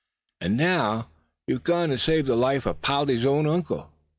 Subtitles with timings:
[0.41, 1.09] And now
[1.45, 3.91] you've gone and saved the life of Polly's own uncle.